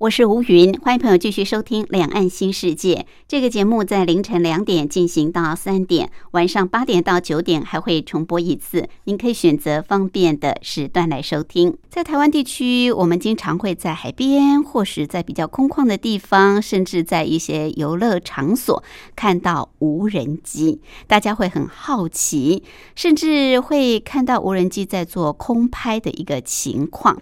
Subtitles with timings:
[0.00, 2.94] 我是吴云，欢迎朋友继续收听《两岸新世界》
[3.28, 11.76] 这个节目，在凌晨两点进行到三点，晚上八点到九点还会重播一次，您可以选择方便的时段来收听。
[11.90, 18.82] 在台湾地区，我们经常会在海边，或是在比较空旷的地方，甚至在一些游乐场所
[19.14, 22.62] 看到无人机，大家会很好奇，
[22.96, 27.20] 甚至会看到无人机在做空拍的一个情况。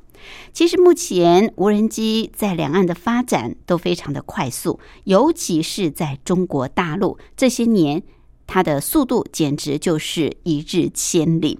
[0.52, 8.02] 其实目前无人机在两岸的发展都非常的快速，尤其是在中国大陆，这些年
[8.46, 11.58] 它的速度简直就是一日千里。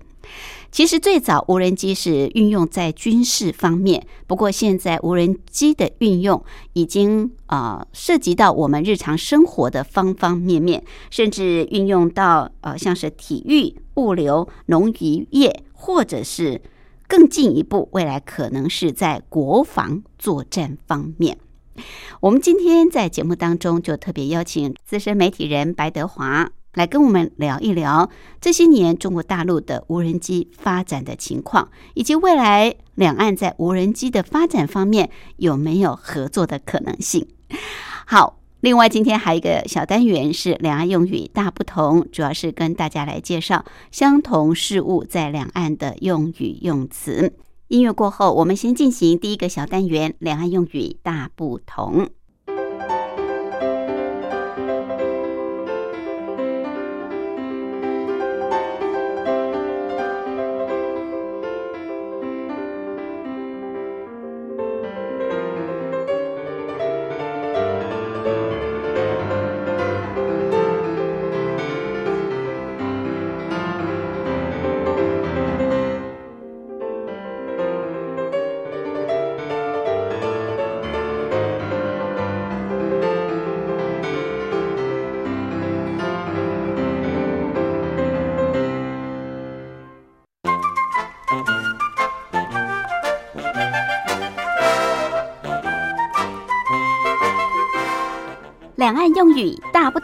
[0.70, 16.60] 其实最早无人机是运用在军事方面，不过现在无人机的运用已经啊涉及到我们日常生活的方方面面，甚至运用到呃像是体育、物流、农渔业，或者是。
[17.08, 21.38] 更进一步，未来可能是在国防作战方面。
[22.20, 37.26] 我们今天在节目当中就特别邀请资深媒体人白德华来跟我们聊一聊这些年中国大陆的无人机发展的情况，以及未来两岸在无人机的发展方面有没有合作的可能性。
[38.06, 38.37] 好。
[38.60, 47.34] 另外，今天还有一个小单元是两岸用语大不同，主要是跟大家来介绍相同事物在两岸的用语用词。
[47.68, 52.08] 音乐过后，我们先进行第一个小单元：两岸用语大不同。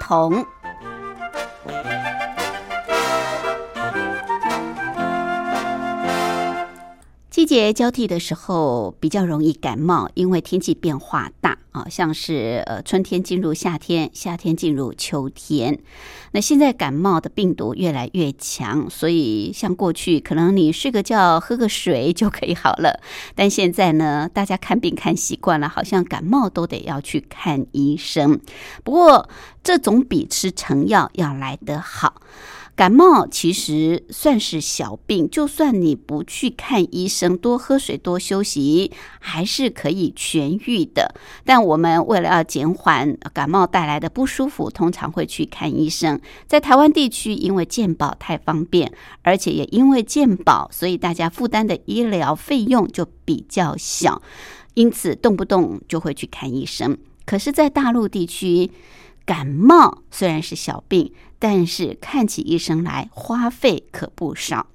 [0.06, 0.44] 同。
[7.30, 11.30] 季节交替的时候，比较容易感冒，因为天气变化。
[11.74, 15.80] 啊，像是呃春天进入夏天，夏天进入秋天。
[16.30, 23.00] 那现在感冒的病毒越来越强，所以像过去可能你睡个觉、喝个水就可以好了，
[23.34, 28.40] 但现在呢，大家看病看习惯了，好像感冒都得要去看医生。
[28.84, 29.28] 不过
[29.64, 32.22] 这总比吃成药要来得好。
[32.76, 38.90] 感冒其实算是小病，就算你不去看医生，多喝水、多休息，
[39.20, 41.14] 还是可以痊愈的。
[41.44, 46.20] 但我们为了要减缓感冒带来的不舒服，通常会去看医生。
[46.48, 48.92] 在台湾地区，因为健保太方便，
[49.22, 54.20] 而且也因为健保，所以大家负担的医疗费用就比较小，
[54.74, 56.98] 因此动不动就会去看医生。
[57.24, 58.70] 可是，在大陆地区，
[59.26, 61.12] 感冒虽然是小病。
[61.36, 64.68] 但是看起医生来花费可不少。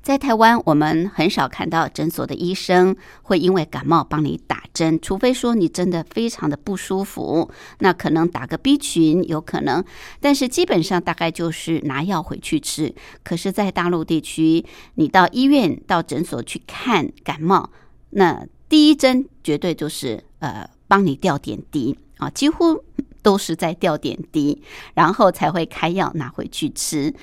[0.00, 9.84] 在台湾，我们很少看到诊所的医生会因为感冒帮你打针，除非说你真的非常的不舒服，那可能打个 B 群有可能。
[10.18, 12.94] 但是基本上大概就是拿药回去吃。
[13.22, 14.64] 可是，在大陆地区，
[14.94, 17.68] 你到医院、到诊所去看感冒，
[18.10, 22.82] 那第一针绝对就是呃帮你吊点滴啊，几乎。
[23.22, 24.62] 都是在吊点滴，
[24.94, 27.14] 然后才会开药拿回去吃。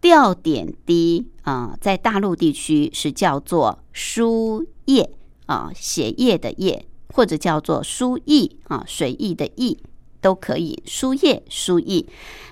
[0.00, 5.10] 吊点滴啊，在大陆地区是叫做输液
[5.46, 9.78] 啊，血液的液，或者叫做输液啊，水液的液
[10.20, 10.82] 都可以。
[10.86, 12.06] 输液、输液。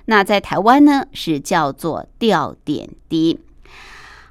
[0.06, 3.39] 那在台湾呢，是叫做吊点滴。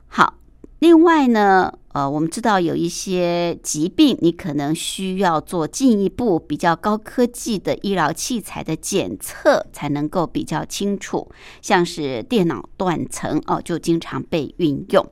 [0.07, 0.35] 好，
[0.79, 1.73] 另外呢。
[1.93, 11.29] 呃，我们知道有一些疾病，你可能需要做进一步比较高科技的医疗器材的检测，才能够比较清楚。
[11.61, 15.07] 像是电脑断层哦，就经常被运用。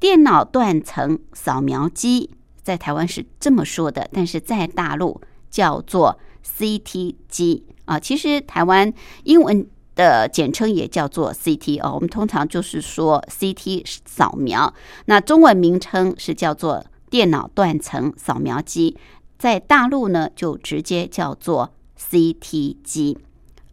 [0.00, 2.30] 电脑断层扫描机
[2.62, 5.20] 在台湾是这么说的，但是在大陆
[5.50, 8.00] 叫做 CT 机啊。
[8.00, 8.92] 其实台湾
[9.24, 9.66] 英文。
[9.98, 14.72] 的简称也叫做 CT 哦，我们通常就是说 CT 扫描，
[15.06, 18.96] 那中文名称是叫做电脑断层扫描机，
[19.40, 23.18] 在大陆呢就直接叫做 CT 机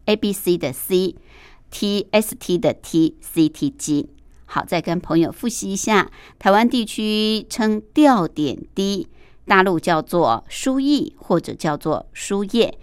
[0.06, 4.10] ，A B C 的 C，T S T 的 T，CT 机。
[4.48, 9.08] 好，再跟朋友复习一下，台湾地区称吊点滴，
[9.46, 12.80] 大陆叫做输液或者叫做输液。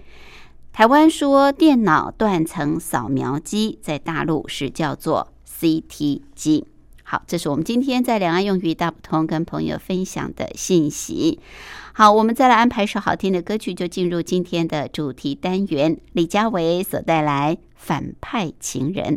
[0.72, 6.66] 台湾说电脑断层扫描机，在大陆是叫做 CT 机。
[7.04, 11.38] 好，这是我们今天在两岸用语大不同跟朋友分享的信息。
[11.92, 15.98] 好，我们再来安排首好听的歌曲，就进入今天的主题单元。
[16.14, 19.16] 李佳薇所带来《反派情人》。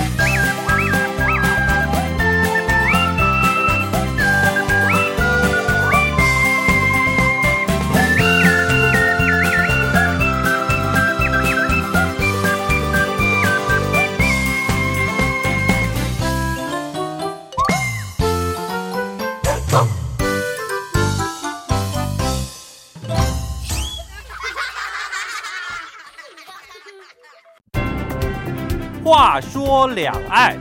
[29.87, 30.57] 两岸。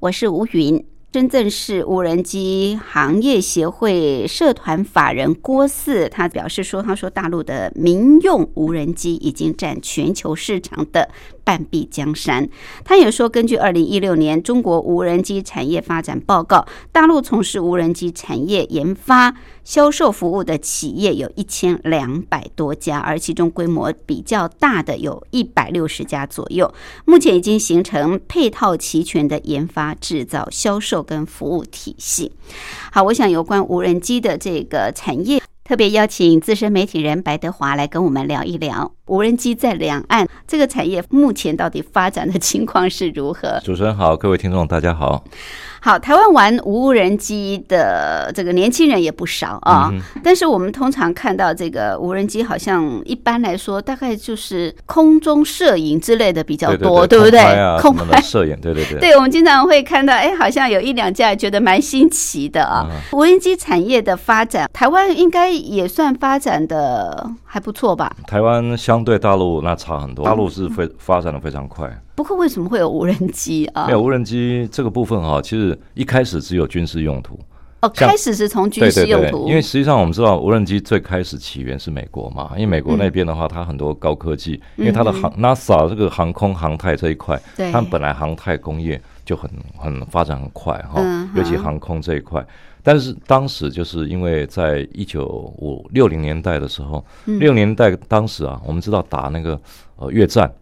[0.00, 0.97] 我是吴云。
[1.10, 11.08] 深圳市无人机行业协会社团法人郭四，他表示说：“他说大陆的民用无人机已经占全球市场的
[11.48, 12.46] 半壁江山。”
[12.84, 26.70] 他也说，根据二零一六年中国无人机产业发展报告，大陆从事无人机产业研发、销售服务的企业有一千两百多家，而其中规模比较大的有一百六十家左右。
[27.06, 30.98] 目前已经形成配套齐全的研发、制造、销售。
[31.08, 32.32] 跟服务体系，
[32.90, 43.60] 好，我想有关无人机的这个产业，特别邀请资深媒体人白德华来跟我们聊一聊无人机在两岸这个产业目前到底发展的情况是如何。
[43.62, 45.22] 主持人好，各位听众大家好。
[45.80, 49.92] 好，台湾玩无人机的这个年轻人也不少啊。
[50.22, 57.40] 但是我们通常看到这个无人机，好像一般来说，大概就是空中摄影之类的比较多，对不对？
[57.80, 58.98] 空拍摄影，对对对。
[59.00, 62.86] 对，我们经常会看到，哎，好像有一两架，觉得蛮新奇的啊。
[63.12, 68.12] 无人机产业的发展，台湾应该也算发展的还不错吧？
[68.26, 71.88] 台湾相对大陆那差很多，大陆是非发展的非常快。
[72.18, 73.86] 不过为什么会有无人机啊？
[73.86, 77.38] 没有无人机这个部分哈，其实一开始只有军事用途。
[77.80, 79.46] 哦，开始是从军事用途。
[79.48, 91.00] 因为实际上我们知道无人机最开始起源是美国嘛，因为美国那边的话，它很多高科技，因为它的航 NASA 这个航空航太这一块，它本来航太工业就很很发展很快哈，
[91.36, 92.44] 尤其航空这一块。
[92.82, 99.60] 但是当时就是因为在一九五六零年代的时候，六零年代当时啊，我们知道打那个
[99.98, 100.52] 呃越战。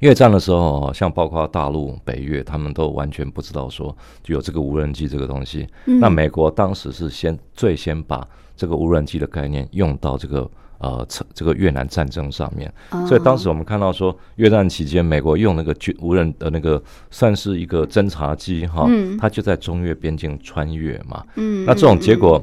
[0.00, 3.94] 越战的时候，像包括大陆、北越，他们都完全不知道说
[4.26, 5.66] 有这个无人机这个东西。
[5.84, 8.26] 那美国当时是先最先把
[8.56, 12.72] 这个无人机的概念用到这个呃这个越南战争上面。
[13.06, 18.88] 所以当时我们看到说，越战期间美国用那个军无人的那个算是一个侦察机哈，
[19.18, 21.22] 它就在中越边境穿越嘛。
[21.66, 22.42] 那这种结果，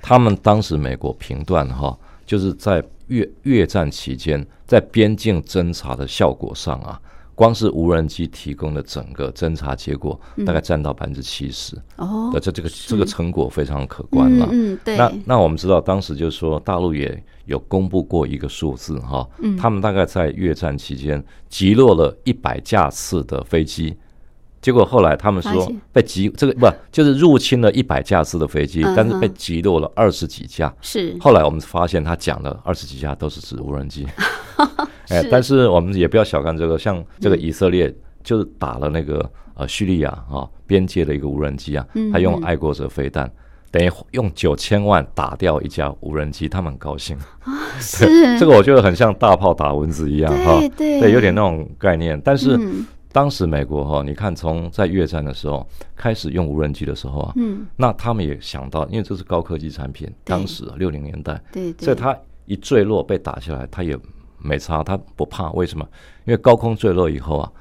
[0.00, 1.94] 他们当时美国评断哈，
[2.24, 2.82] 就是在。
[3.10, 6.98] 越越战期间，在边境侦查的效果上啊，
[7.34, 11.76] 光是无人机提供的整个侦查结果，大概占到百分之七十。
[11.96, 14.48] 哦，这这个这个成果非常可观了。
[14.52, 14.96] 嗯，对。
[14.96, 23.96] 那那我们知道，当时就是说，大陆也有公布过一个数字哈，他们大概在越战期间击落了一百架次的飞机。
[24.60, 30.70] 结果后来他们说被击这个不就是入侵了一百架次的飞机，但是被击落了二十几架。
[30.82, 31.16] 是。
[31.18, 34.06] 后来我们发现他讲的二十几架都是指无人机。
[35.08, 43.32] 哎，但是我们也不要小看这个，像这个以色列就是打了那个呃叙利亚啊边界的一个无人机啊，他用爱国者飞弹，
[43.70, 47.16] 等于用九千万打掉一架无人机，他们很高兴。
[47.80, 48.38] 是。
[48.38, 52.60] 这个我觉得很像大炮打蚊子一样哈，对，有点那种概念，但是。
[53.12, 63.98] 当时美国哈，你看从在越战的时候开始用无人机的时候啊，嗯，那他们也想到，因为这是高科技产品，当时六零年代，对，所以他一坠落被打下来，他也
[64.38, 65.84] 没差，他不怕，为什么？
[66.24, 67.52] 因为高空坠落以后啊，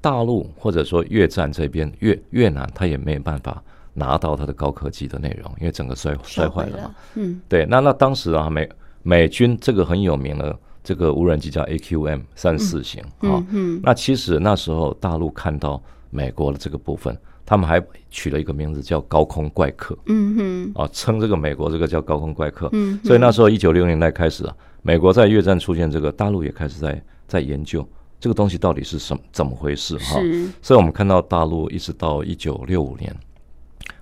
[0.00, 3.62] 大陆或者说越战这边越越南，他也没有办法
[3.94, 8.68] 拿到他的高科技的内容，因为整个摔摔坏了嘛，嗯，对，那那当时啊，美
[9.02, 10.58] 美军这个很有名的。
[10.84, 13.44] 这个无人机叫 AQM 三四型啊，
[13.82, 22.68] 那其实那时候大陆看到美国的这个部分，他们还取了一个名字叫“高空怪客”，嗯哼，啊，称这个美国这个叫“高空怪客”。
[22.74, 30.20] 嗯，所以那时候一九六零年代开始啊，美国在越战出现这个，大陆也开始在在研究这个东西到底是什怎么回事哈。
[30.60, 33.14] 所以我们看到大陆一直到一九六五年，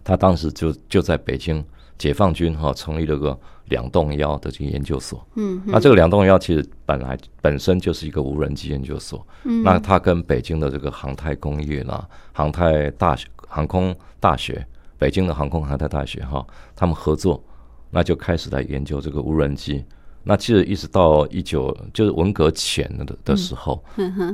[0.02, 1.62] 他当时就就在北京
[1.98, 3.38] 解放军哈成立了个
[3.70, 5.26] 两栋幺的这个研究所。
[5.36, 9.26] 嗯，那这个两栋幺其实本来本身就是一个无人机研究所。
[9.44, 14.64] 嗯，那它跟北京的这个航太工业啦、航太大学、航空大学、
[14.98, 16.46] 北京的航空航太大学哈，
[16.76, 17.42] 他们合作，
[17.90, 19.82] 那就开始在研究这个无人机。
[20.22, 23.82] 那其实一直到一九就是文革前的的时候，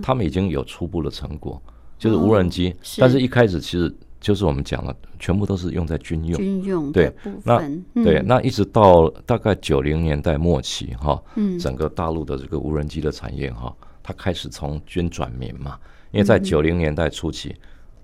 [0.03, 1.63] 他们已经有初步的成果，
[1.97, 2.75] 就是无人机。
[2.99, 3.95] 但是一开始其实
[4.27, 6.37] 就是我们讲了，全部都是用在军用。
[6.37, 7.13] 军用对，
[7.45, 7.59] 那
[8.03, 11.23] 对，那一直到大概九零年代末期哈，
[11.61, 15.79] 整个大陆的这个无人机的产业哈，它开始从军转民嘛，
[16.11, 17.55] 因为在九零年代初期。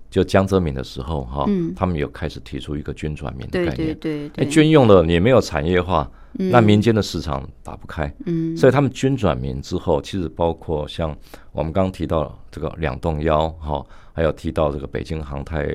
[0.09, 1.43] 就江泽民的时候哈，
[1.75, 3.75] 他们有开始提出一个军转民的概念。
[3.75, 8.13] 对对对，军用的你没有产业化，那民间的市场打不开。
[8.27, 11.17] 嗯，所以他们军转民之后，其实包括像
[11.51, 15.67] 我们刚刚提到这个两栋幺哈，还有提到这个北京航太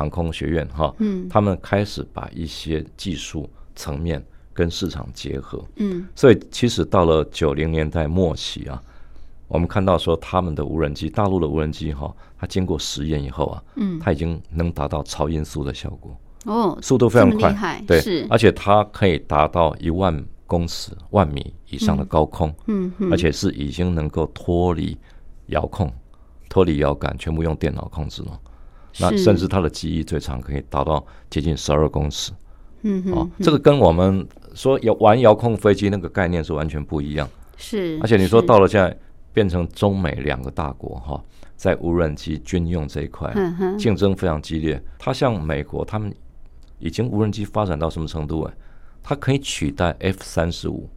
[0.00, 5.62] 航空学院哈，嗯，他们开始把一些技术层面跟市场结合。
[5.76, 8.82] 嗯，所以其实到了九零年代末期啊。
[9.46, 16.16] 我们看到说，他们的无人机，大陆的无人机哈，它经过实验以后啊，嗯，它已经能达到超音速的效果。
[16.46, 24.96] 哦，速度非常快，对，而且它可以达到一万公尺、万米以上的高空，嗯，而且是已经能够脱离
[25.48, 25.92] 遥控、
[26.48, 28.40] 脱离遥感，全部用电脑控制了。
[28.98, 32.32] 那甚至它的机翼最长可以达到接近十二公尺，
[32.82, 38.96] 嗯哼，哦，这个跟我们说遥玩遥控飞机那个概念是完全不一样，是，而且你说到了现在。
[39.32, 41.22] 变成中美两个大国哈，
[41.54, 43.32] 在无人机军用这一块
[43.78, 44.82] 竞争非常激烈。
[44.98, 46.12] 它像美国，他们
[46.80, 48.42] 已经无人机发展到什么程度？
[48.42, 48.52] 哎，
[49.04, 50.90] 它可以取代 F 三十五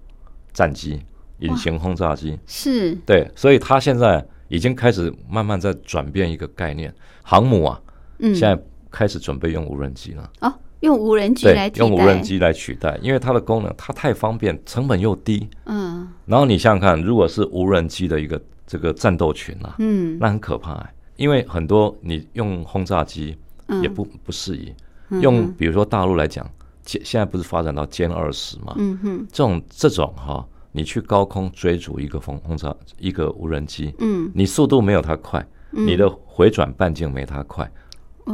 [0.52, 1.00] 战机、
[1.42, 2.40] 隐形轰炸机。
[2.48, 6.94] 是，对，所以它现在已经开始慢慢在转变一个概念，
[7.24, 7.82] 航母啊，
[8.20, 8.58] 现在
[8.92, 10.30] 开始准备用无人机了。
[10.42, 10.54] 哦。
[10.82, 15.48] 用无人机来用无人机来取代，因为它的功能它太方便，成本又低。
[15.64, 23.34] 嗯，然后你想想看，如果是无人机的一个这个战斗群啊，嗯，那很可怕，因为很多你用轰炸机
[23.82, 24.74] 也不不适宜。
[25.22, 26.46] 用比如说大陆来讲，
[26.86, 28.76] 现现在不是发展到歼二十嘛？
[28.78, 37.72] 嗯哼，这种这种哈，你去高空追逐一个风轰炸一个无人机，嗯，你速度没有它快，你的回转半径没它快。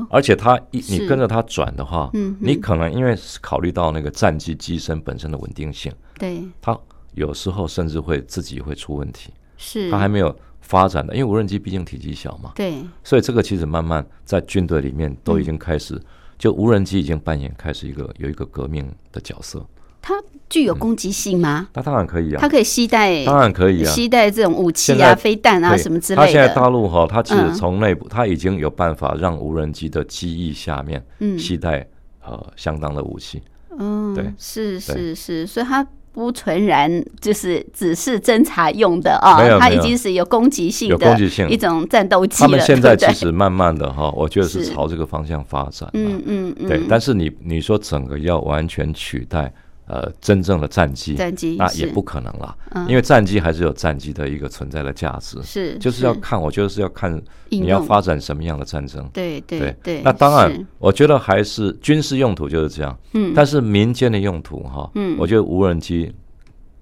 [0.10, 6.78] 而且它一你跟着它转的话，你可能因为考虑到那个战机机身本身的稳定性，对它
[7.14, 9.34] 有时候甚至会自己会出问题。
[9.58, 12.52] 是它还没有发展的，因为无人机毕竟体积小嘛。
[12.56, 16.00] 对，所以这个其实慢慢在军队里面都已经开始，
[16.38, 19.66] 就无人机已经扮演开始一个有一个革命的角色。
[20.02, 20.16] 它
[20.50, 21.68] 具有攻击性吗？
[21.74, 26.26] 它当然可以啊，它可以携带，当然可以啊，携带这种武器啊、飞弹啊什么之类的。
[26.26, 31.04] 它现在大陆哈，它其实从内部，它已经有办法让无人机的机翼下面
[31.38, 31.86] 携带
[32.26, 33.42] 呃相当的武器。
[33.78, 42.48] 嗯，对，是是是，所以它不纯然就是只是侦察用的啊，它已经是有攻击性的一种战斗机了。
[42.48, 45.88] 他们现在其实慢慢的哈，我觉得是朝这个方向发展。
[45.94, 46.82] 嗯嗯嗯，对。
[46.90, 49.54] 但是你你说整个要完全取代。
[49.90, 52.56] 呃，真正的战机，战机那也不可能了，
[52.88, 60.02] 因为战机还是有战机的一个存在的价值，是，就是要看，我觉得是要看你要发展什么样的战争，对对对。
[60.04, 66.14] 那当然，我觉得还是军事用途就是这样，嗯，但是民间的用途哈，嗯，我觉得无人机。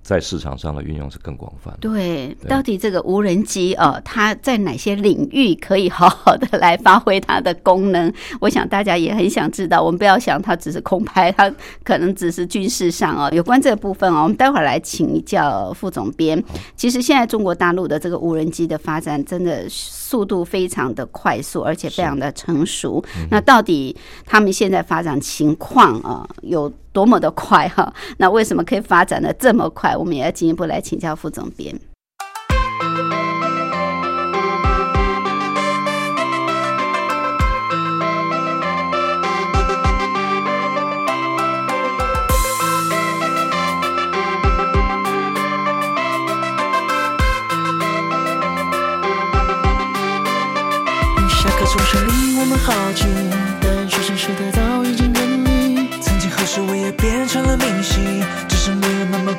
[0.07, 1.77] 在市场上的运用是更广泛。
[1.81, 8.09] 对，到底这个无人机哦，它在哪些领域可以好好的来发挥它的功能？
[8.39, 9.83] 我想大家也很想知道。
[9.83, 13.29] 我们不要想它只是空拍，它可能只是军事上哦。
[13.35, 16.41] 有关这个部分哦，我们待会儿来请教副总编。
[16.77, 23.03] 其实现在中国大陆的这个无人机的发展真的速度非常的快速，而且非常的成熟。
[23.29, 23.93] 那到底
[24.25, 26.71] 他们现在发展情况啊有？
[26.97, 27.93] 多么的快哈！
[28.17, 29.95] 那为什么可以发展的这么快？
[29.95, 31.79] 我们也要进一步来请教副总编。
[51.29, 51.63] 下课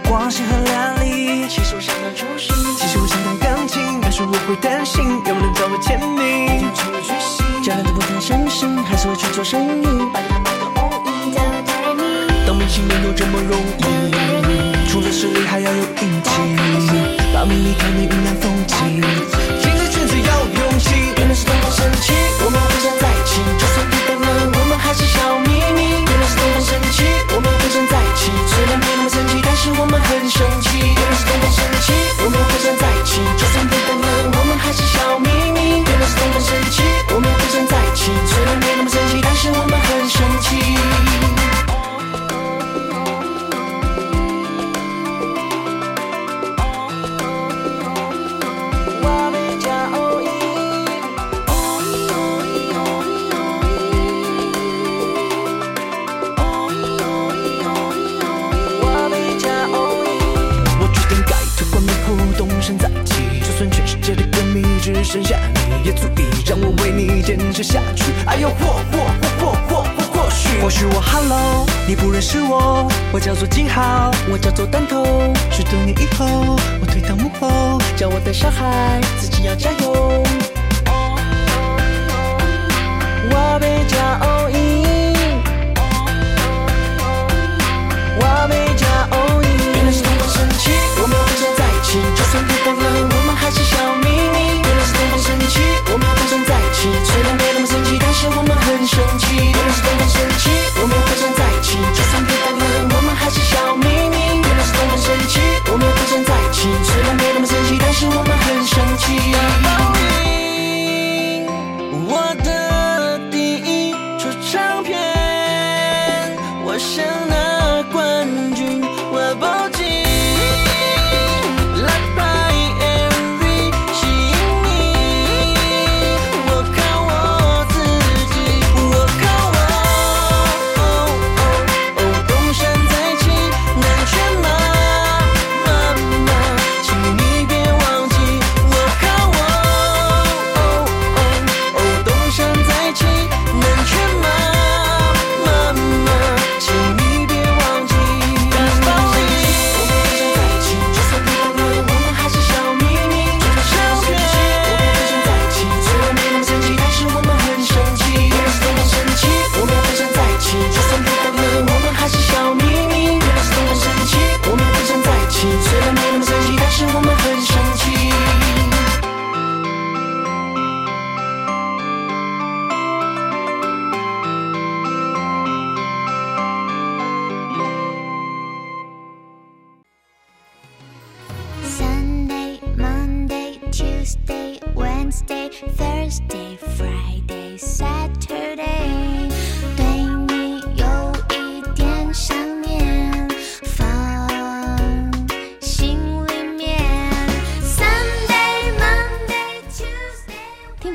[0.09, 1.47] 光鲜和亮丽。
[1.49, 6.57] 其实我想当粗心，其实我想当钢琴，但是我会担心有没有人找我签名。
[6.57, 9.87] 已成了巨星，家人都不太相信，还是会去做生意。
[10.13, 12.03] 把他们的无意叫他人迷。
[12.47, 16.31] 当明星没有这么容易，除了实力还要有运气，
[17.33, 19.01] 把名利看得云淡风轻。
[19.61, 25.37] 进这圈子要勇气，原来是东方神起，我们互相在一起，就算遇到了，我们还是小
[65.11, 68.13] 剩下你也足以让我为你坚持下去。
[68.27, 68.99] 哎呦，或或
[69.39, 75.33] 或或或或或许，或许我 Hello，你不认识我，我叫做金浩，我叫做弹头。
[75.51, 76.27] 许多年以后，
[76.79, 80.23] 我退到幕后，叫我的小孩自己要加油。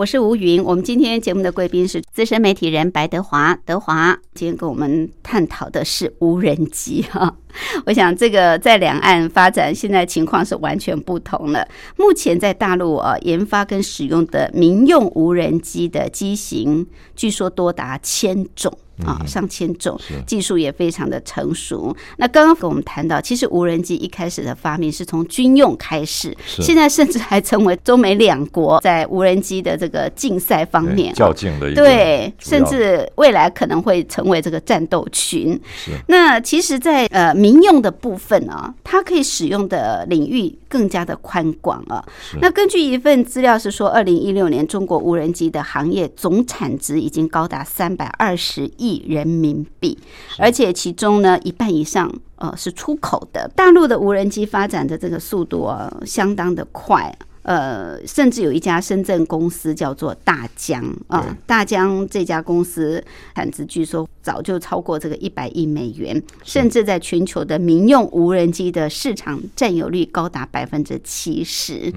[0.00, 7.36] 我是吴云，我们今天节目的贵宾是资深媒体人白德华，德华今天跟我们探讨的是无人机哈。
[7.84, 11.68] 我想这个在两岸发展，现在情况是完全不同了。
[11.98, 18.72] 目前在大陆啊研发跟使用的民用无人机的机型，据说多达千种。
[19.04, 21.94] 啊，上千种，技术也非常的成熟。
[22.16, 35.58] 那刚刚跟我们谈到，其实无人机一开始的发明是从军用开始，现在甚至还成为中美两国在无人机的这个竞赛方面较劲的一个对，甚至未来可能会成为这个战斗群。
[36.06, 42.04] 那其实，在呃民用的部分啊，它可以使用的领域更加的宽广啊。
[42.40, 48.89] 那根据一份资料是说，二零一六年中国无人机的行业总产值已经高达三百二十亿。
[49.08, 49.98] 人民币，
[50.38, 53.50] 而且其中呢一半以上呃是出口的。
[53.54, 63.02] 大陆的无人机发展的这个速度啊，相当的快，呃，甚至有一家深圳公司叫做大疆啊，大疆这家公司
[63.34, 71.92] 产值据说早就超过这个一百亿美元，甚至在全球的民用无人机的市场占有率高达百分之七十。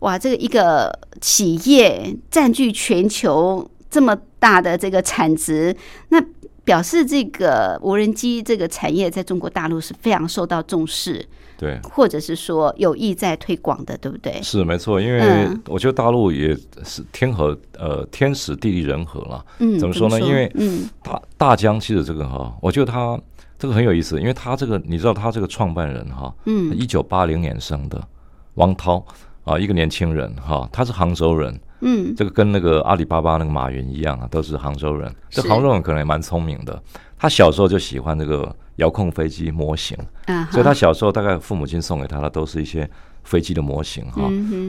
[0.00, 3.68] 哇，这个一个企业占据全球。
[3.88, 4.14] 这么
[4.46, 5.76] 大的这个产值，
[6.10, 6.24] 那
[6.62, 11.26] 表示这个无人机这个产业在中国大陆是非常受到重视，
[11.58, 14.40] 对，或者是说有意在推广的，对不对？
[14.42, 19.44] 是没错，因为我觉得大陆也是天和呃天时地利人和了。
[19.58, 20.20] 嗯，怎么说呢？
[20.20, 23.20] 因为嗯，大大疆其实这个哈，我觉得他
[23.58, 28.00] 这个很有意思，因为他这个你知道他这个创办人哈，嗯，一九八零年生的
[28.54, 29.04] 王涛
[29.42, 31.60] 啊，一个年轻人哈，他是杭州人。
[31.80, 35.14] 嗯，这个跟那个阿里巴巴那个马云一样啊，都是杭州人。
[35.30, 36.82] 这杭州人可能也蛮聪明的。
[37.18, 39.96] 他小时候就喜欢这个遥控飞机模型，
[40.50, 42.88] 所以他小时候大概父母亲送给他的都是一些
[43.24, 44.22] 飞机的模型哈。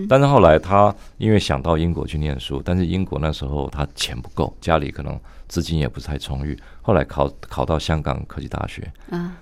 [0.07, 6.57] 但是后来他因为想到英国去念书，但是英国那时候他钱不够，家里可能资金也不是太充裕。
[6.81, 8.89] 后来考考到香港科技大学，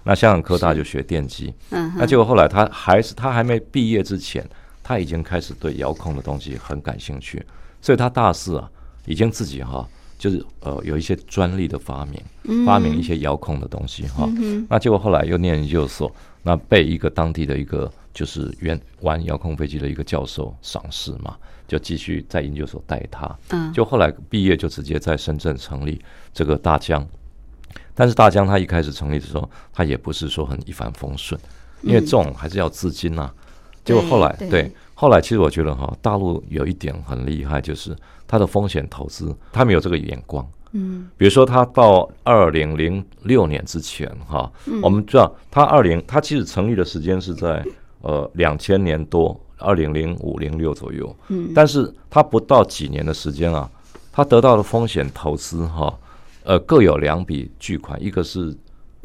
[0.04, 1.54] 那香港科大就学电机。
[1.70, 4.44] 那结果后来他还是他还没毕业之前。
[4.88, 7.44] 他已经开始对遥控的东西很感兴趣，
[7.82, 8.70] 所以他大四啊，
[9.08, 9.84] 已经自己哈
[10.20, 14.30] 就是呃有一些专利的发明，嗯发明一些遥控的东西哈。
[14.70, 21.36] 那结果后来又念研究所，那被一个当地的一个就是原玩遥控飞机的一个教授赏识嘛，
[21.68, 23.36] 就继续在研究所带他。
[23.50, 26.00] 嗯就后来毕业就直接在深圳成立
[26.32, 27.04] 这个大疆。
[27.96, 31.40] 但是大疆它一开始成立的时候，它也不是说很一帆风顺，
[31.82, 33.34] 因为这种还是要资金啊。
[33.86, 34.72] 结果后来对对。
[34.98, 37.96] 后来其实我觉得哈，大陆有一点很厉害，就是
[38.26, 40.46] 它的风险投资，他们有这个眼光。
[40.72, 41.10] 嗯。
[41.18, 47.64] 比如说，他到二零零六年之前哈，我们知道他二零他其实成立的时间是在
[48.02, 51.14] 呃两千年多，二零零五零六左右。
[51.28, 51.52] 嗯。
[51.54, 53.70] 但是他不到几年的时间啊，
[54.14, 55.94] 他得到的风险投资哈，
[56.44, 58.56] 呃，各有两笔巨款，一个是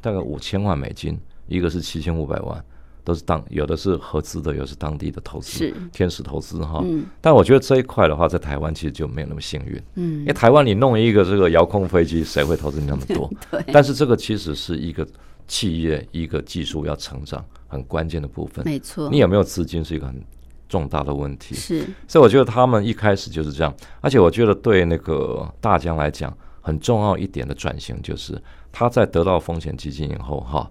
[0.00, 2.64] 大概五千万美金，一个是七千五百万，
[3.10, 6.80] 都是当有的是合资的，有的是当地的投资，是天使投资哈。
[6.84, 13.28] 嗯但我觉得这一块的话，在台湾其实就没有那么幸运，嗯因嗯为台湾你弄一个这个遥控飞机，谁会投资你那么多？
[13.50, 15.04] 对但是这个其实是一个
[15.48, 18.64] 企业一个技术要成长很关键的部分。
[18.64, 20.22] 没错你有没有资金是一个很
[20.68, 21.56] 重大的问题。
[21.56, 30.70] 是所以我觉得他们一开始就是这样，而且我觉得对那个大疆来讲，很重要一点的转型就是他在得到风险基金以后，哈，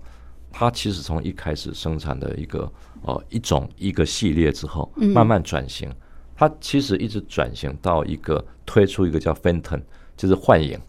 [0.51, 2.71] 他其实从一开始生产的一个
[3.03, 5.91] 呃一种一个系列之后，慢慢转型，
[6.35, 9.81] 它其实一直转型到一个推出一个叫 Phantom，
[10.17, 10.79] 就是幻影。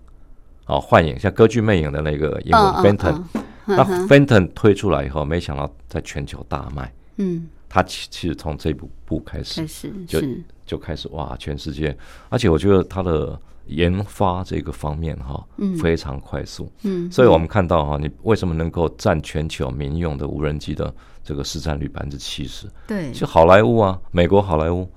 [0.66, 6.92] 哦，幻影像歌剧魅影的那个英文嗯嗯 Phantom，、嗯那 Phantom 推出来以后，没想到在全球大卖。
[7.16, 7.48] 嗯。
[7.72, 10.20] 它其其实从这一步步开始开始就
[10.66, 11.96] 就开始哇，全世界，
[12.28, 15.44] 而且我觉得它的研发这个方面哈，
[15.80, 22.66] 非常快速，嗯所以我们看到哈，你为什么能够占全球民用的无人机的这个市占率百分之七十？
[22.86, 23.10] 对。
[23.12, 24.88] 就好莱坞啊，美国好莱坞，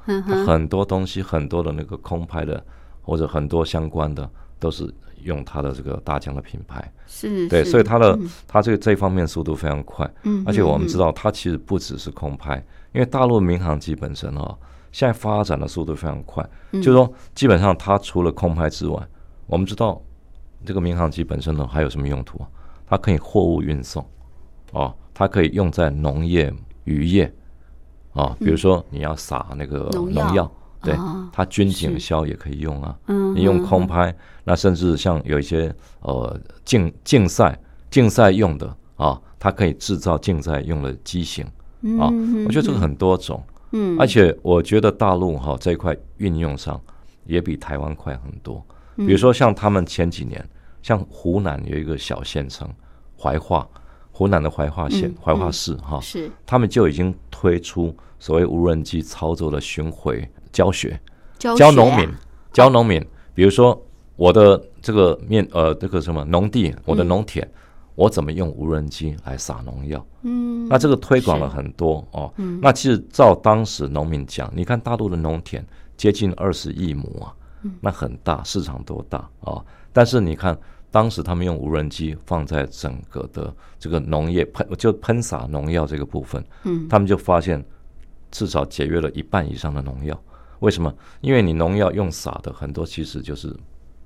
[0.45, 2.63] 很多东西，很多的那个空拍的
[3.01, 4.91] 或者很多相关的都是
[5.23, 6.91] 用它的这个大疆的品牌。
[7.05, 12.55] 是对所以它的它这个这方面速度非常快，嗯而且我们嗯知道它其实不只是空拍，
[12.91, 14.57] 因为大陆民航机本身哦，
[14.93, 16.81] 现在发展的速度非常快，嗯。
[16.81, 19.05] 就是说基本上它除了空拍之外，
[19.47, 20.01] 我们知道
[20.65, 22.47] 这个民航机本身呢还有什么用途啊？
[22.87, 24.07] 它可以货物运送，
[24.71, 26.53] 哦，它可以用在农业、
[26.85, 27.29] 渔业，
[28.13, 30.49] 哦，比如说你要撒那个农药。
[30.83, 37.57] 对哦，它军警消也可以用啊，嗯你用嗯空拍，那甚至像有一些呃竞竞赛
[37.89, 41.45] 竞赛用的啊，它可以制造竞赛用的机型
[41.97, 42.11] 啊，
[42.45, 43.41] 我觉得这个很多种，
[43.73, 43.97] 嗯。
[43.99, 46.79] 而且我觉得大陆哈这一块运用上
[47.25, 48.65] 也比台湾快很多。
[48.95, 50.43] 比如说像他们前几年，
[50.81, 52.69] 像湖南有一个小县城
[53.19, 53.67] 怀化，
[54.11, 56.31] 湖南的怀化县嗯怀化市哈，是。
[56.45, 60.99] 他们就已经推出所谓无人机操作的巡回教学。
[61.39, 62.09] 教啊教农民，
[62.53, 63.83] 教农民，比如说
[64.15, 67.45] 我的这个面呃这个什么农地，我的农田，
[67.95, 70.05] 我怎么用无人机来撒农药？
[70.23, 72.33] 嗯那这个推广了很多哦。
[72.61, 75.65] 那其实照当时农民讲，你看大陆的农田
[75.97, 77.33] 接近二十亿亩啊，
[77.79, 79.65] 那很大，市场多大啊、哦？
[79.91, 80.57] 但是你看。
[80.93, 87.65] 当时他们用无人机放在整个的这个农业喷就喷洒农药这个部分，嗯他们就发现
[88.29, 90.15] 至少节约了一半以上的农药。
[90.59, 90.93] 为什么？
[91.21, 93.51] 因为你农药用撒的很多其实就是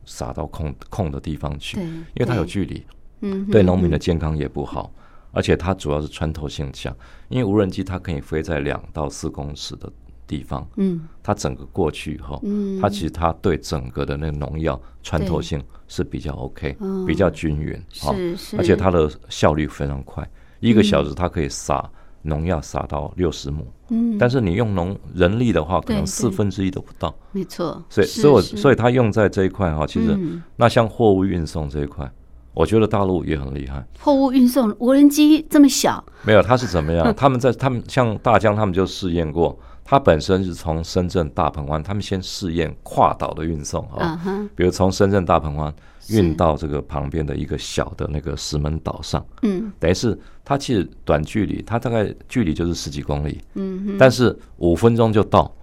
[0.05, 2.81] 撒到空空的地方去，对因为它有距离，
[3.21, 4.91] 嗯对农民的健康也不好，
[5.31, 6.95] 而且它主要是穿透性强，
[7.29, 9.91] 因为无人机它可以飞在两到四公尺的
[10.25, 11.07] 地方，嗯。
[11.23, 12.79] 它整个过去以后，嗯。
[12.79, 18.57] 它其实它对整个的那个农药穿透性是比较 OK，比较均匀，哈是是。
[18.57, 20.27] 而且它的效率非常快，
[20.59, 21.89] 一个小时它可以撒
[22.23, 24.17] 农药撒到六十亩，嗯。
[24.17, 30.41] 但是你用农人力的话，可能对四分之一都不到，没错，所以所以我所以它用在这一块哈，其实嗯。
[30.55, 32.09] 那像货物运送这一块，
[32.57, 33.85] 我觉得大陆也很厉害。
[33.99, 37.13] 货物运送无人机这么小，没有，它是怎么样？
[37.15, 44.19] 他们在他们像大疆，他们就试验过，它本身是从深圳大鹏湾，他们先试验跨岛的运送啊，
[44.55, 49.71] 比如从深圳大鹏湾是运到这个旁边的一个小的那个石门岛上，嗯。
[49.79, 55.53] 等于是它其实短距离，它大概距离就是十几公里，嗯哼，但是五分钟就到。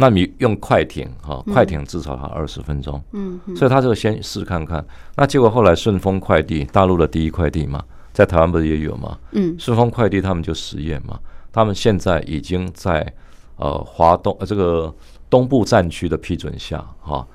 [0.00, 4.82] 那你用快艇哈，快艇至少要二十分钟，嗯所以他就先试看看。
[5.14, 9.18] 那结果后来顺丰快递，大陆的第一快递嘛，在台湾不是也有吗？
[9.32, 11.20] 嗯顺丰快递他们就实验嘛，
[11.52, 13.12] 他们现在已经在
[13.56, 14.92] 呃华东呃这个
[15.28, 17.26] 东部战区的批准下哈、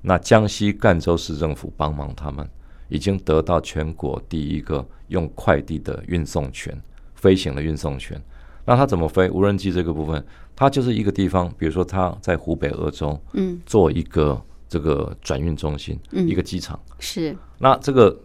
[0.00, 2.48] 那江西赣州市政府帮忙他们，
[2.88, 6.74] 已经得到全国第一个用快递的运送权，
[7.14, 8.18] 飞行的运送权。
[8.64, 9.28] 那它怎么飞？
[9.30, 10.24] 无人机这个部分，
[10.56, 16.78] 它就是一个地方，比如说它在湖北鄂州嗯做一个这个转运中心，嗯一个机场。
[16.98, 18.18] 是，那这个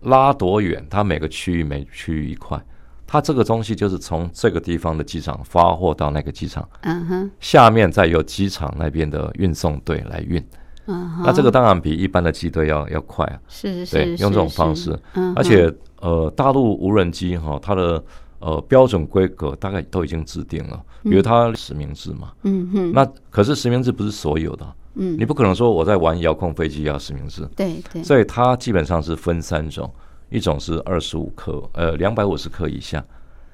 [0.00, 0.84] 拉多远？
[0.88, 2.60] 它每个区域每区域一块，
[3.06, 10.42] 它这个东西就是从这个地方的机场发货到那个机场，嗯哼，下面再由机场那边的运送队来运。
[10.86, 14.98] 嗯，那这个当然比一般的机队要要快啊，是是对，是用这种方式。
[15.14, 18.02] 嗯，而且呃，大陆无人机哈，它的
[18.42, 22.32] 呃标准规格大概都已经制定了，比如它实名制嘛。
[22.42, 25.16] 嗯哼，那可是实名制不是所有的，嗯。
[25.18, 29.88] 你不可能说我在玩遥控飞机要实名制，对对，所以它基本上是分三种，
[30.28, 33.00] 一种是二十五克，呃，两百五十克以下；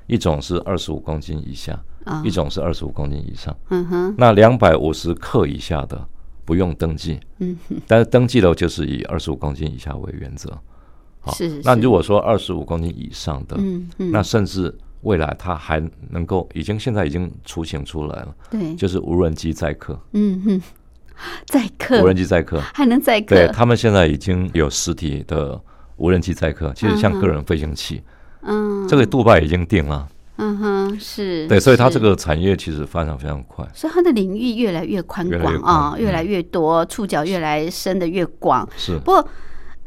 [0.07, 1.75] 一种是二十五公斤以下；
[2.05, 2.23] 啊。
[2.25, 3.55] 一种是二十五公斤以上。
[3.69, 6.03] 嗯哼，那两百五十克以下的
[6.45, 10.51] 不用登记，嗯哼，但是登记的就是以二十五公斤以下为原则。
[11.29, 11.61] 好是，是。
[11.65, 20.63] 那如果说二十五公斤以上的，嗯嗯，那甚至未来它还能够，已经现在已经雏形出来了，对，就是无人机载客，嗯哼，
[21.47, 25.61] 载客无人机载客，还能载客，对他们现在已经有实体的
[25.97, 28.03] 无人机载客，其实像个人飞行器，
[28.43, 28.89] 嗯。
[28.89, 36.27] 这个杜拜已经定了，嗯哼，是，对，所以它这个产业其实发展非常快，所以它的领域越来越宽广啊，越来嗯。
[36.27, 38.69] 越多，触角越来伸的越广。
[38.77, 38.97] 是。
[38.99, 39.29] 不过，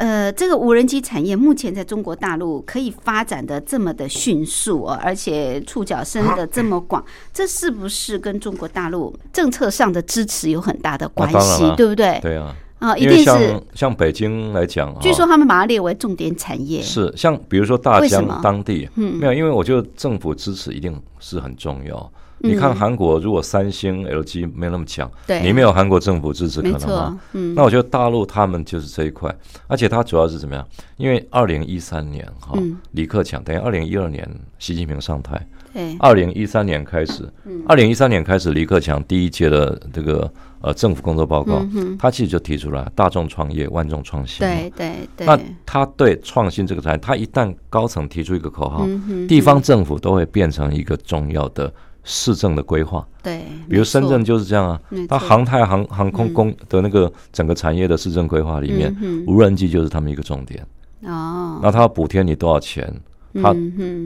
[0.02, 11.72] 呃，这个无人机产业目前在中国大陆可以发展的这么的迅速、哦，而且触角伸的这么广，这是不是跟中国大陆政策上的支持有很大的关系？
[11.78, 12.18] 对不对？
[12.20, 13.64] 对啊，啊，一定是像。
[13.76, 16.82] 像北京来讲，据说他们把它列为重点产业。
[16.82, 22.12] 是像比如说大疆当地，嗯没有，因为我觉得政府支持一定是很重要。
[22.44, 25.10] 你看韩国，如果三星、LG 没那么强，
[25.42, 29.34] 你没有韩国政府支持，可能吗？，嗯，那我觉得大陆他们就是这一块，
[29.68, 30.68] 而且它主要是怎么样？
[30.98, 34.28] 因为二零一三年哈嗯，李克强等于二零一二年
[34.60, 37.64] 习近平上台，对，二零一三年开始，嗯。
[37.68, 41.64] 二零一三年开始，李克强第一届的这个呃政府工作报告
[42.00, 44.40] 他其实就提出来大众创业，万众创新。
[44.40, 48.86] 对对对，那他对创新这个产业，他一旦高层提出一个口号，
[49.28, 51.72] 地方政府都会变成一个重要的
[52.04, 53.06] 市政的规划。
[53.24, 60.66] 对，比如深圳就是这样啊没，它航太航航空工的那个整个产业的市政规划里面，嗯无人机就是他们一个重点。
[61.04, 62.94] 哦，那他要补贴你多少钱？
[63.42, 63.56] 他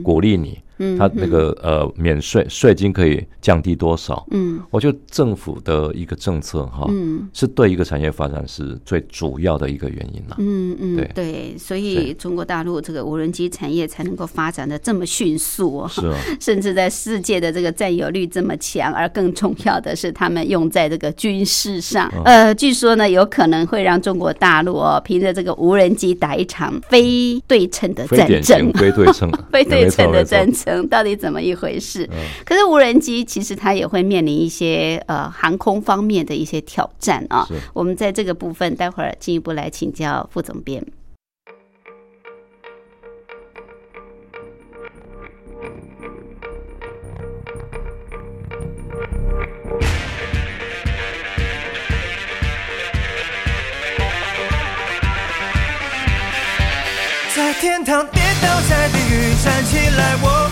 [0.04, 4.26] 鼓励你，嗯他那个呃免税税金可以降低多少？
[4.30, 4.60] 嗯。
[4.70, 7.28] 我觉得政府的一个政策哈，嗯。
[7.32, 10.36] 是对一个产业发展是最主要的一个原因啦。
[10.38, 11.10] 嗯嗯，对。
[11.14, 22.10] 对，所以中国大陆这个无人机产业才能够发展的这么迅速哦，是啊， 甚至在世界的这个占有率这么强，而更重要的是，他们用在这个军事上。
[22.14, 22.22] 嗯。
[22.24, 28.72] 呃，据说呢，有可能会让中国大陆哦，凭着这个无人机打一场非对称的战争。
[28.72, 32.08] 非对称，非对称 的战争到底怎么一回事？
[32.12, 37.46] 嗯可是无人机其实它也会面临一些呃航空方面的一些挑战啊。
[37.72, 40.84] 我们在这个部分待会儿进一步来请教副总编。
[57.34, 60.48] 在天堂跌倒，在地狱站起来，我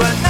[0.00, 0.29] 不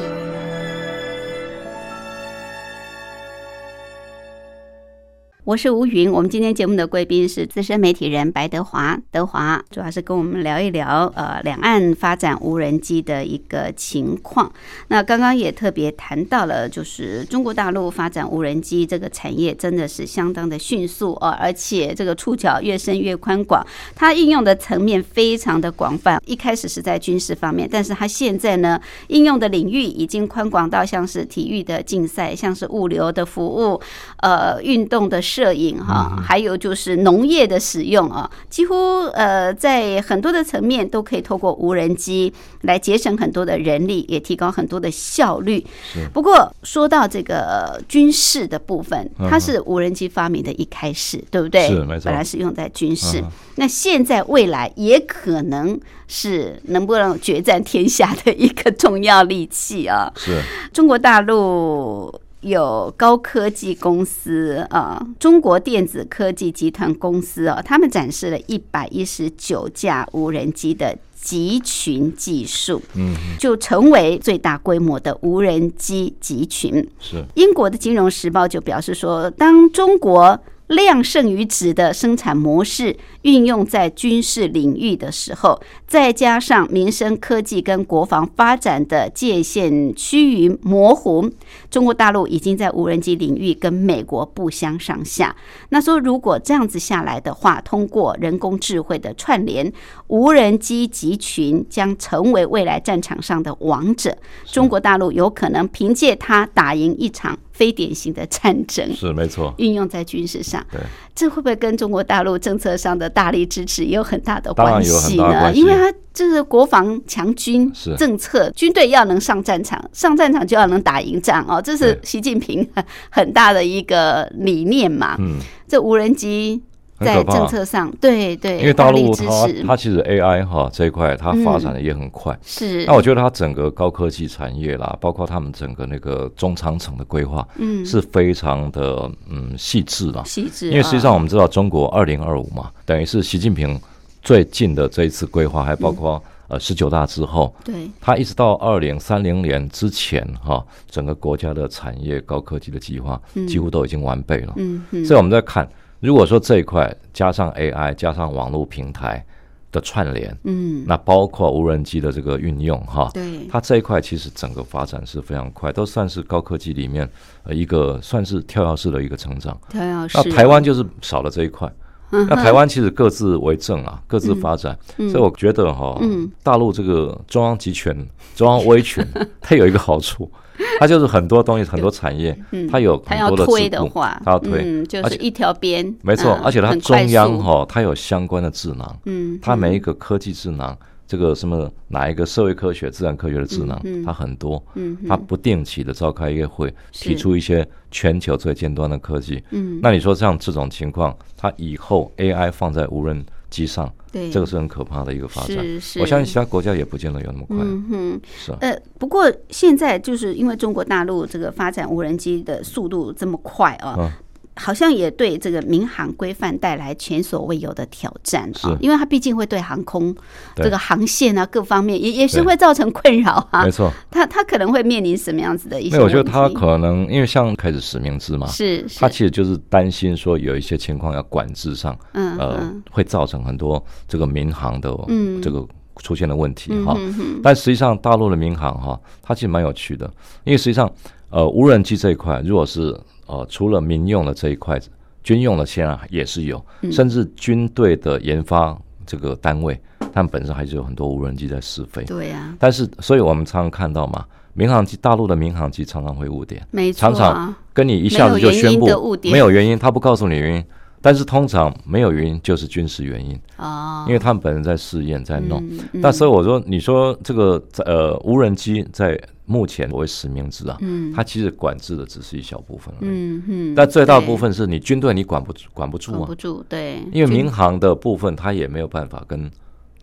[5.51, 14.49] 我是吴云，我们今天节目的贵宾是资深媒体人白德华，德华主要是跟我们聊一聊呃两岸发展无人机的一个情况。
[14.87, 23.61] 那刚刚也特别谈到了，就是中国大陆发展无人机这个产业真的是相当的迅速哦，而且这个触角越伸越宽广，
[23.93, 26.17] 它应用的层面非常的广泛。
[26.25, 28.79] 一开始是在军事方面，但是它现在呢
[29.09, 33.81] 应用的领域已经宽广到像是体育的竞赛，像是物流的服务，
[34.21, 38.75] 呃运动的摄影哈，还有就是农业的使用啊，几乎
[39.13, 42.31] 呃在很多的层面都可以透过无人机
[42.61, 45.65] 来节省很多的人力，也提高很多的效率。
[46.13, 51.67] 不过说到这个军事的部分，它是无人机发明的一开始，对不对？
[51.67, 60.11] 是没错本来是用在军事嗯，那现在未来也可能是能不能决战天下的一个重要利器啊。
[60.15, 60.39] 是
[60.71, 76.87] 中国大陆有高科技公司啊、中国电子科技集团公司哦，他们展示了一百一十九架无人机的集群技术，嗯就成为最大规模的无人机集群。
[76.99, 80.39] 是英国的《金融时报》就表示说，当中国
[80.71, 91.29] 量胜于质的生产模式运用在军事领域的时候，再加上民生科技跟国防发展的界限趋于模糊，
[91.69, 95.35] 中国大陆已经在无人机领域跟美国不相上下。
[95.69, 99.71] 那说如果这样子下来的话，通过人工智慧的串联，
[100.11, 104.15] 无人机集群将成为未来战场上的王者。
[104.45, 108.93] 中国大陆有可能凭借它打赢一场非典型的战争。
[108.93, 110.81] 是没错，运用在军事上，对，
[111.15, 115.53] 这会不会跟中国大陆政策上的大力支持也有很大的关系呢？
[115.53, 122.67] 系因为它这是国防强军政策，军队要能上战场，上战场就要能打赢仗哦，这是习近平
[123.09, 125.15] 很大的一个理念嘛。
[125.19, 125.37] 嗯，
[125.69, 126.61] 这无人机
[127.03, 129.25] 在政策上，对对，因为大陆它
[129.67, 132.37] 它其实 AI 哈这一块它发展的也很快。
[132.43, 132.85] 是。
[132.85, 137.85] 那我觉得它整个高科技产业啦，包括他们整个那个中长程的规划，嗯。
[137.85, 140.23] 是非常的嗯细致啦。
[140.25, 143.79] 细致啊，因为实际上我们知道中国二零二五嘛，等于是习近平
[144.21, 154.53] 最近的这一次规划，还包括呃十九大之后，对，它一直到二零三零年之前哈、整个国家的产业高科技的计划几乎都已经完备了。
[154.57, 155.67] 嗯嗯，所以我们在看，
[156.01, 159.23] 如果说这一块加上 AI，加上网络平台
[159.71, 167.09] 的串联，嗯，那包括无人机的这个运用哈，对，它这一块其实整个发展是非常快，都算是高科技里面
[167.43, 169.57] 呃一个算是跳跃式的一个成长。
[169.69, 170.17] 跳跃式。
[170.17, 171.65] 那台湾就是少了这一块。
[172.13, 176.29] 嗯那台湾其实各自为政啊，各自发展，所以我觉得哈，嗯。
[176.43, 177.95] 大陆这个中央集权、
[178.35, 179.07] 中央威权，
[179.39, 180.29] 它有一个好处，
[180.79, 182.37] 它就是很多东西、很多产业，
[182.69, 199.43] 它有很多的推的话，它要推，嗯，就而且是一条边，没错，嗯而且它中央速哈，它有相关的智囊，嗯，它每一个科技智囊，这个什么哪一个社会科学、自然科学的智囊，它很多，嗯它不定期的召开一个会，提出一些全球最尖端的科技。
[199.51, 205.79] 嗯，那你说像这种情况，它以后 AI 放在无人机上，对，这个是很可怕的一个发展是。
[205.79, 208.57] 是，我相信其他国家也不见得有那么快，嗯哼，是啊。
[208.61, 214.11] 呃，不过现在就是因为中国大陆这个发展无人机的速度这么快啊。
[214.53, 220.13] 嗯好像也对这个民航规范带来前所未有的挑战啊是，因为它毕竟会对航空
[220.55, 220.65] 对。
[220.65, 223.63] 这个航线啊各方面也也是对会造成困扰啊。
[223.63, 223.71] 没。
[223.71, 228.99] 错，它它可能会面临什么样子的一些没有，我觉得问他可能因为像开始实名制嘛，是是。
[228.99, 235.41] 他其实就是担心说有一些情况要管制上，嗯呃嗯，会造成很多这个民航的嗯。
[235.41, 235.65] 这个
[236.03, 236.97] 出现的问题嗯哈。
[237.41, 240.11] 但实际上，大陆的民航哈，它其实蛮有趣的，
[240.43, 240.91] 因为实际上，
[241.31, 244.79] 呃，无人机这一块，如果是呃除了民用的这一块，
[245.23, 249.79] 军用的现在也是有，嗯甚至军队的研发这个单位，
[250.13, 252.03] 他们本身还是有很多无人机在试飞。
[252.03, 256.65] 对呀，但是，所以我们常常看到嘛，民航机大陆的民航机常常会误点。
[256.69, 260.65] 没错常常啊，跟你一下子就宣布没有原因，他不告诉你原因。
[261.01, 265.67] 但是通常没有原因就是军事原因，哦，因为他们本人在试验在弄。
[265.91, 271.11] 那所以我说，你说这个呃无人机在目前为实名制啊，嗯。
[271.11, 273.09] 它其实管制的只是一小部分而已。
[273.09, 276.17] 嗯嗯，但最大部分是你军队你管不住管不住啊。
[276.17, 279.49] 管不，住，对，因为民航的部分它也没有办法跟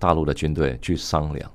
[0.01, 1.51] 大陆的军队去商量，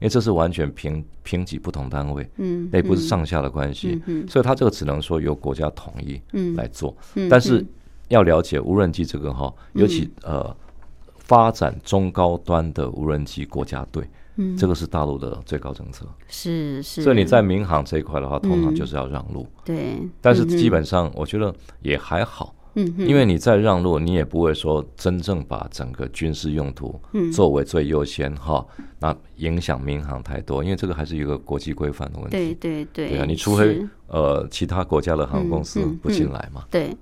[0.00, 4.00] 因为这是完全平平级不同单位，嗯那也不是上下的关系。
[4.28, 6.54] 所以它这个只能说由国家统一嗯。
[6.56, 7.64] 来做，嗯但是
[8.08, 10.54] 要了解无人机这个哈，尤其呃
[11.16, 14.56] 发展中高端的无人机国家队，嗯。
[14.56, 16.06] 这个是大陆的最高政策。
[16.28, 23.06] 是是，所以你在民航这一块的话，通常嗯就是要让路，对，但是基本上我觉得也还好，嗯哼。
[23.06, 27.30] 因为你在让路，你也不会说真正把整个军事用途嗯。
[27.30, 28.64] 作为最优先哈，
[29.00, 32.30] 那影响民航太多，因为这个还是一个国际规范的问题。
[32.30, 36.96] 对对，对啊，你除非呃其他国家的航空公司不进来嘛，对，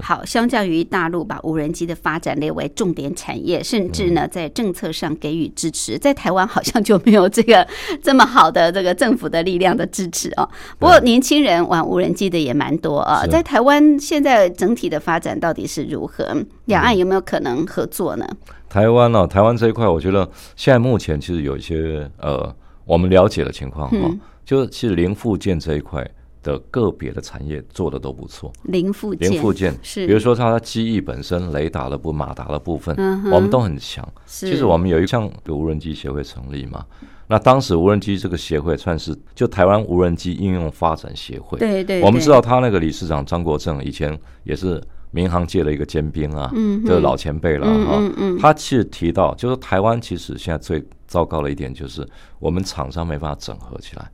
[0.00, 7.66] 好，相较于大陆把无人机的发展列为重点产业，甚至嗯呢在政策上给予支持，在台湾好像就没有这个
[8.02, 10.48] 这么好的这个政府的力量的支持哦。
[10.78, 16.34] 不过年轻人玩无人机的也蛮多啊，是在台湾现在整体的发展到底是如何？
[16.64, 18.26] 两岸有没有可能合作呢？
[18.72, 22.50] 台湾呢、台湾这一块，我觉得现在目前其实有一些呃
[22.86, 26.04] 我们了解的情况哈、嗯就是其实零附件这一块
[26.42, 28.50] 的个别的产业做的都不错。
[28.64, 34.06] 零附件，零附件是比如说它的机翼本身、雷达的部、马达的部分，嗯我们都很强。
[34.26, 36.84] 是其实我们有一项有无人机协会成立嘛，
[37.28, 41.58] 那当时无人机这个协会算是就台湾无人机应用发展协会。
[41.58, 44.82] 对对，对我们知道他那个理事长张国正以前也是
[45.12, 52.06] 民航界的一个尖兵啊，嗯哼这个老前辈了嗯哈、他其实提到，就是台湾其实现在最糟糕的一点就是
[52.40, 54.10] 我们厂商没办法整合起来。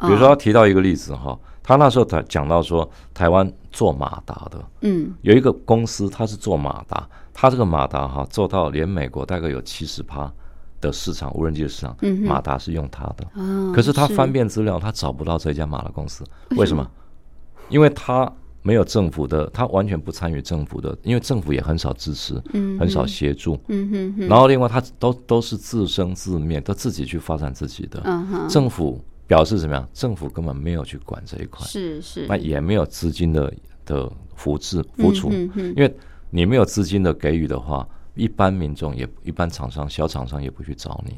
[0.00, 5.12] 比如说，他提到一个例子哈，他那时候他讲到说，台湾做马达的嗯。
[5.22, 10.32] 有一个公司，它是做马达，它这个马达哈做到连美国大概有七十趴
[10.80, 13.24] 的市场，无人机的市场，嗯马达是用它的。
[13.34, 16.24] 哦可是他翻遍资料，他找不到这家马达公司，
[16.56, 16.90] 为什么？
[17.68, 18.32] 因为他
[18.62, 23.58] 没有政府的，他完全不参与政府的，因为政府也很少支持，嗯很少协助。
[23.68, 28.02] 嗯哼哼，然后另外，他都都是自生自灭，都自己去发展自己的。
[28.04, 29.88] 嗯哼，政府表示怎么样？
[29.94, 33.52] 政府根本没有去管这一块，是是，那也没有资金的
[33.86, 35.94] 的扶持扶持，嗯哼哼因为
[36.28, 41.14] 你没有资金的给予的话，一般民众也一般厂商小厂商也不去找你。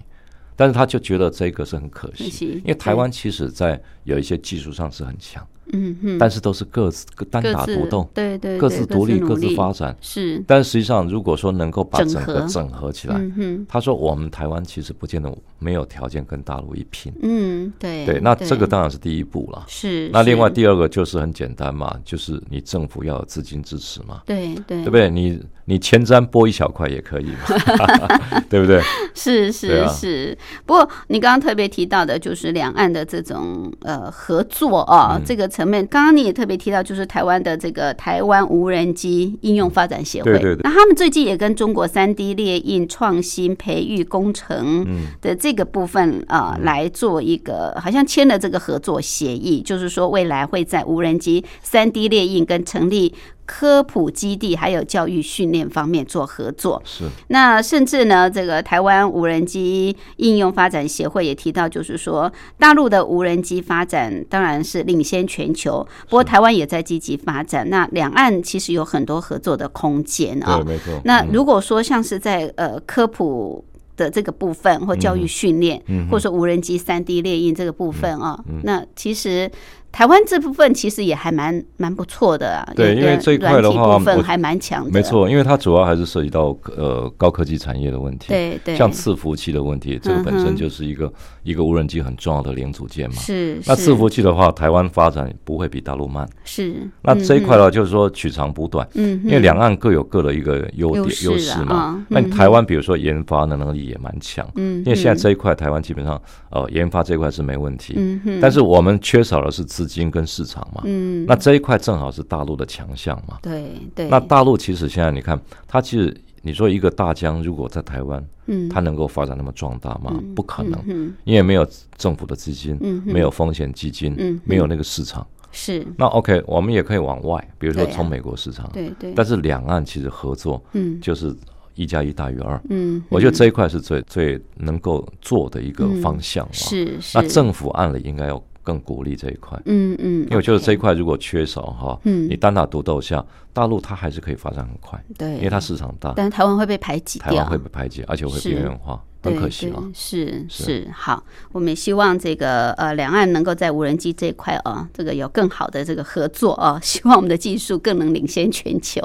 [0.55, 9.97] 但是他就觉得这个是很可惜，可惜因为台湾其实在有一些技术上是很强，嗯哼，但是都是各自各单打独斗，对对，各自独立、各自发展。
[10.01, 13.21] 是，但实际上，如果说能够把整整个整合起来，
[13.69, 17.13] 他说我们台湾其实不见得没有条件跟大陆一拼。
[17.23, 19.65] 嗯，对对，那这个当然是第一步了。
[19.69, 20.11] 是。
[20.13, 25.09] 那另外第二个就是很简单嘛，就是你政府要有资金支持嘛，对对对不对？
[25.09, 28.81] 你你前瞻拨一小块也可以嘛， 对不对？
[29.15, 35.87] 是对是啊是，不过你刚刚特别提到的，就是两岸的这种呃合作啊、嗯这个层面。
[35.87, 53.15] 刚刚你也特别提到，就是台湾的这个台湾无人机应用发展协会，对对对那他们最近也跟中国三 D 列印创新培育工程嗯的这个部分啊、呃来做一个，好像签了这个合作协议，就是说未来会在无人机三 D 列印跟成立。
[53.45, 67.69] 科普基地还有教育训练方面做合作，是那甚至呢，这个台湾无人机应用发展协会也提到，就是说大陆的无人机发展当然是领先全球，不过台湾也在积极发展。
[67.69, 70.65] 那两岸其实有很多合作的空间啊对，。
[70.65, 70.93] 没错。
[70.95, 73.65] 嗯那如果说像是在呃科普
[73.97, 79.51] 的这个部分，或教育训练，嗯或者说无人机三 D 列印这个部分啊，那其实。
[79.93, 91.13] 台湾这部分其实也还蛮蛮不错的啊，对因为这一块的话部分还蛮强的，没错，因为它主要还是涉及到呃高科技产业的问题，对对，像伺服器的问题，这个本身就是一个
[91.43, 93.17] 一个无人机很重要的零组件嘛。
[93.17, 93.65] 是是。
[93.67, 96.27] 那伺服器的话，台湾发展不会比大陆慢。
[96.45, 101.77] 是那这一块的话，就是说取长补短，嗯哼，因为两岸各有各的一个优点优势嘛。
[101.77, 102.07] 啊。
[102.09, 106.21] 那嗯台湾比如说研发的能力也蛮强，嗯，因为现在这一块台湾基本上
[106.51, 110.83] 呃研发这一块是没问题，嗯哼，但是我们缺少的是资金跟市场嘛。
[110.85, 113.39] 嗯，那这一块正好是大陆的强项嘛。
[113.43, 118.69] 对对，那大陆其实现在你看，它其实你说一个大疆如果在台湾，嗯。
[118.69, 120.13] 它能够发展那么壮大吗？
[120.35, 121.67] 不可能，嗯因为没有
[121.97, 125.27] 政府的资金，嗯哼没有风险基金，嗯没有那个市场。
[125.55, 130.99] 是，那 OK，我们也可以往外，比如说从美国市场，对对，但是两岸其实合作嗯。
[131.01, 131.35] 就是
[131.75, 132.61] 一加一大于二。
[132.71, 136.53] 嗯，我觉得这一块是最最能够做的一个方向嘛。
[136.53, 139.61] 是是，那政府按理应该要更鼓励这一块。
[139.67, 148.51] 嗯嗯，因为我觉得这一块如果缺少哈，嗯你单打独斗下，大陆它还是可以发展很快，对，因为它市场大，但是台湾会被排挤，台湾会被排挤，而且会是。
[148.51, 150.89] 边缘化，很可惜啊是是。
[150.93, 151.23] 好，
[151.53, 159.01] 我们也希望这个呃两岸能够在无人机这一块啊，这个有更好的这个合作啊， 希望我们的技术更能领先全球。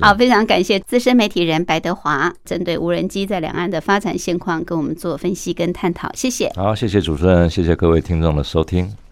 [0.00, 6.50] 好，非常感谢资深媒体人白德华针对无人机在两岸的发展现况跟我们做分析跟探讨，谢谢。
[6.56, 9.03] 好，谢谢主持人，谢谢各位听众的收听。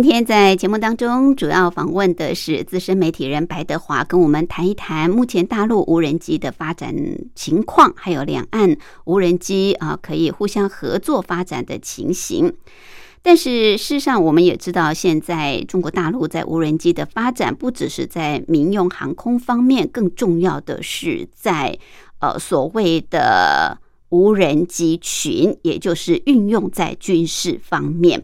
[0.00, 6.94] 今天在节目当中，主要访问的是资深媒体人白德华，跟我们谈一谈目前大陆无人机的发展
[7.34, 8.76] 情况，还有两岸
[9.06, 12.54] 无人机啊可以互相合作发展的情形。
[13.22, 21.76] 但是事实上，我们也知道，现在中国大陆在无人机的发展，不只是在民用航空方面，更重要的是在
[22.20, 23.76] 呃所谓的
[24.10, 28.22] 无人机群，也就是运用在军事方面。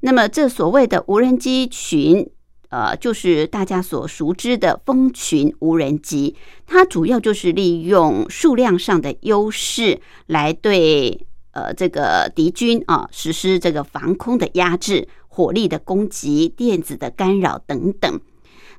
[0.00, 2.24] 那么，这所谓的无人机群，
[2.68, 6.36] 呃，就是大家所熟知的蜂群无人机。
[6.66, 18.20] 它主要就是利用数量上的优势，来对呃这个敌军啊实施这个防空的压制、火力的攻击、电子的干扰等等。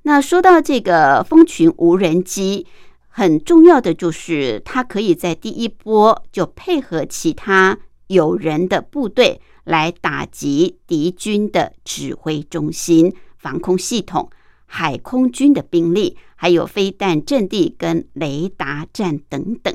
[0.04, 2.66] 那说到这个蜂群无人机，
[3.10, 9.42] 很重要的就是它可以在第一波就配合其他有人的部队。
[9.70, 14.28] 来打击敌军的指挥中心、防空系统、
[14.66, 19.72] 海空军的兵力，还有飞弹阵地跟雷达站等等。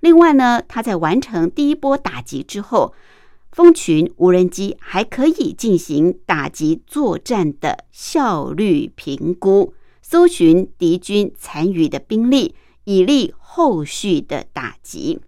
[0.00, 2.94] 另外呢，它在完成第一波打击之后，
[3.52, 12.54] 蜂群无人机还可以进行打击作战的效率评估，搜寻敌军残余的兵力，
[12.84, 15.20] 以利后续的打击。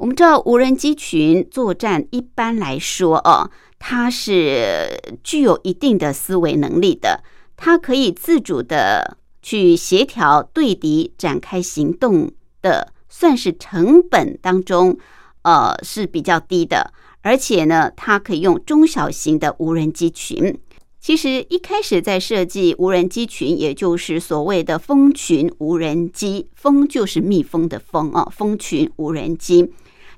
[0.00, 7.22] 我们知道无人机群作战一般来说哦，它是具有一定的思维能力的，
[7.54, 12.30] 它可以自主的去协调对敌展开行动
[12.62, 14.96] 的，算是成本当中
[15.42, 20.58] 呃是比较低的，而且呢，它可以用中小型的无人机群。
[20.98, 29.70] 其实一开始在设计无人机群，也就是所谓的蜂群无人机，蜂就是蜜蜂的蜂啊，蜂群无人机。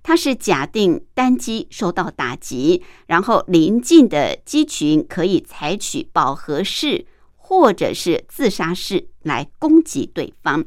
[0.02, 10.64] 它是假定单机受到打击，然后邻近的机群可以采取饱和式或者是自杀式来攻击对方。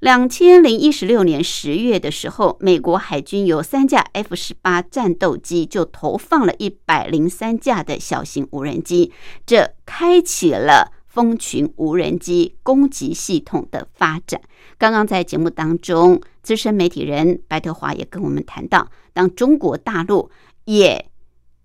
[0.00, 9.12] 两千零一十六年十月的时候，美国海军有三架 F 十八战斗机就投放了一百零三架的小型无人机，
[9.46, 10.92] 这开启了。
[11.06, 14.40] 蜂群无人机攻击系统的发展，
[14.76, 20.30] 刚刚在节目当中，资深媒体人白德华也跟我们谈到，当中国大陆
[20.66, 21.10] 也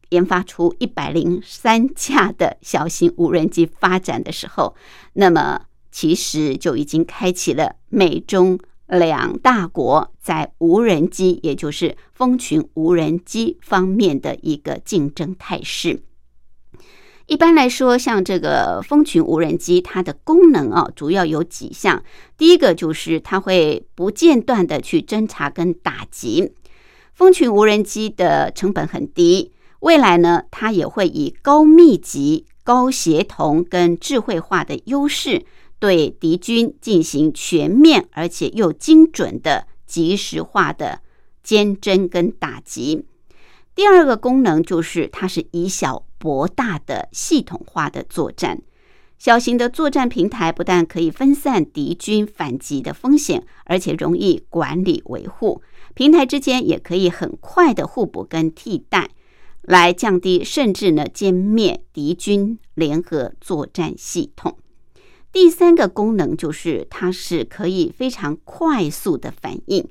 [0.09, 4.73] 研发出一百零三架的小型无人机发展的时候，
[5.13, 5.61] 那么
[5.91, 8.57] 其实就已经开启了美中
[8.87, 16.01] 两大国在无人机，也就是蜂群无人机方面的一个竞争态势。
[17.29, 22.03] 一般来说，像这个蜂群无人机，它的功能啊，主要有几项。
[22.35, 26.51] 第一个就是它会不间断的去侦查跟打击。
[27.13, 29.51] 蜂群无人机的成本很低，
[29.81, 35.45] 未来呢，它也会以高密集、高协同跟智慧化的优势，
[35.77, 41.01] 对敌军进行全面而且又精准的及时化的
[41.43, 43.05] 监侦跟打击。
[43.75, 46.05] 第二个功能就是它是以小。
[46.19, 48.61] 博大的系统化的作战，
[49.17, 55.61] 小型的作战平台不但可以分散敌军反击的风险，而且容易管理维护。
[55.93, 59.09] 平台之间也可以很快的互补跟替代，
[59.61, 64.57] 来降低甚至呢歼灭敌军联合作战系统。
[65.31, 69.87] 第三个功能就是它是可以非常快速的反应。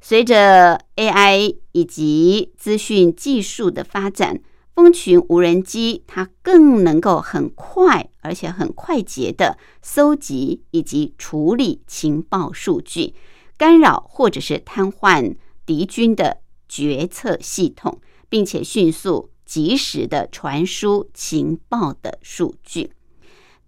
[0.00, 4.40] 随着 AI 以及资讯技术的发展。
[4.74, 13.14] 蜂群无人机，它更能够很快而且很快捷的搜集以及处理情报数据，
[13.56, 22.90] 干扰或者是瘫痪敌军的决策系统，并且迅速及时的传输情报的数据。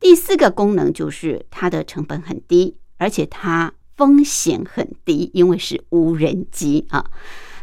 [0.01, 7.11] 第四个功能就是它的成本很低，而且它风险很低，因为是无人机啊。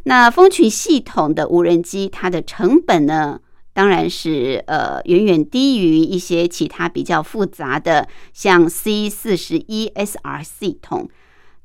[0.06, 3.40] 那蜂群系统的无人机，它的成本呢，
[3.72, 11.10] 当然是呃远远低于一些其他比较复杂的，像 C 四十一 SR 系统。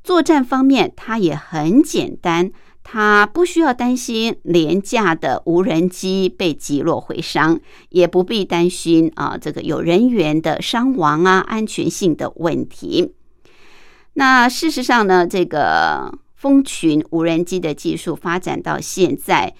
[0.04, 2.52] 作战方面，它也很简单，
[2.84, 7.58] 它不需要担心廉价的无人机被击落毁伤，
[7.88, 13.14] 也不必担心啊这个有人员的伤亡啊安全性的问题。
[14.12, 16.16] 那事实上呢，这个。
[16.38, 19.52] 蜂群无人机的技术发展到现在，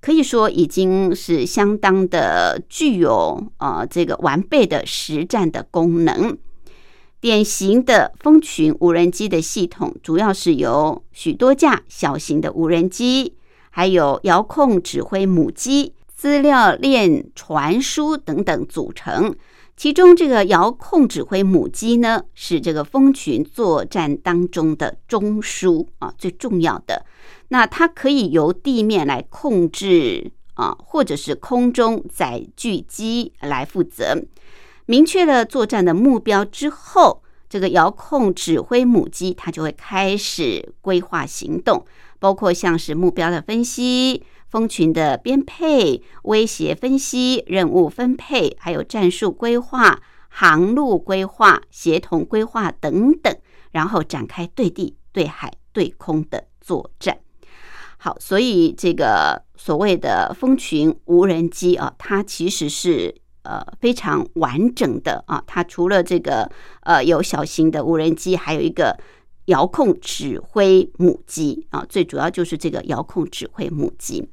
[0.00, 6.36] 可以说已经是相当的具有呃这个完备的实战的功能。
[7.20, 13.36] 典型的蜂群无人机的系统，主要是由许多架小型的无人机，
[13.70, 19.36] 还有遥控指挥母机，资料链、传输等等组成。
[19.80, 27.06] 其中，这个遥控指挥母机呢，是这个蜂群作战当中的中枢啊，最重要的。
[27.48, 34.22] 那它可以由地面来控制啊，或者是空中载具机来负责。
[34.84, 41.86] 明确了作战的目标之后，这个遥控指挥母机它就会开始规划行动，
[42.18, 44.22] 包括像是目标的分析。
[44.50, 53.34] 蜂群的编配、威胁分析、任务分配，还有战术规划、航路规划、协同规划等等，
[53.70, 57.16] 然后展开对地、对海、对空的作战。
[57.98, 65.42] 好，所以这个所谓的蜂群无人机啊，它其实是呃非常完整的啊。
[65.46, 66.50] 它除了这个
[66.82, 68.98] 呃有小型的无人机，还有一个。
[69.46, 74.24] 遥控指挥母机啊，最主要就是这个遥控指挥母机。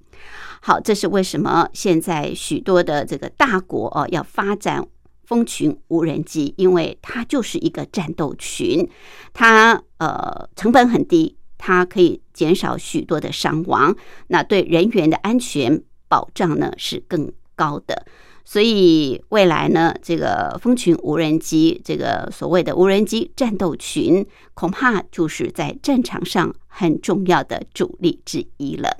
[0.61, 4.85] 好，这是为什么现在许多的这个大国哦要发展
[5.25, 8.87] 蜂群无人机，因为它就是一个战斗群，
[9.33, 13.95] 它呃成本很低，它可以减少许多的伤亡，
[14.27, 18.05] 那对人员的安全保障呢是更高的。
[18.43, 28.97] 所以未来呢，这个蜂群无人机，这个所谓的无人机战斗群，恐怕就是在战场上很重要的主力之一了。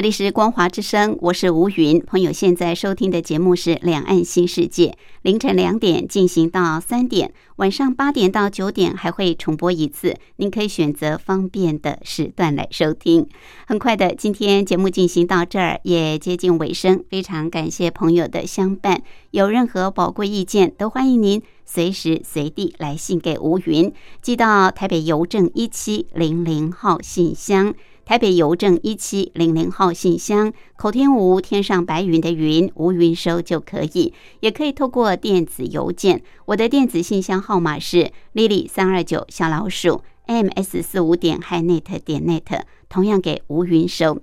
[0.00, 2.00] 这里是光华之声，我是吴云。
[2.00, 4.86] 朋友现在收听的节目是《两岸新世界》，
[5.20, 13.28] 凌晨两点进行到三点，晚上八点到九点还会重播一次，您可以选择方便的时段来收听。
[13.66, 19.02] 很快的，今天节目进行到这儿也接近尾声，非常感谢朋友的相伴。
[19.32, 23.92] 有任何宝贵意见，都欢迎您随时随地来信给吴云，
[24.22, 27.74] 寄到台北邮政一七零零号信箱。
[28.10, 36.20] 台北邮政一七零零号信箱，口天吴天上白云的云，吴云收就可以，也可以透过电子邮件。
[36.46, 44.20] 我的电子信箱号码是 lily 三二九小老鼠 ms 四五点 hinet 点 net，同样给吴云收。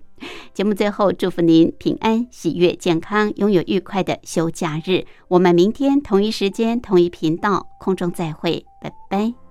[0.53, 5.05] 节目最后祝福您平安、喜悦、健康，拥有愉快的休假日。
[5.29, 9.46] 我们明天同一时间、同一频道空中再会，拜拜。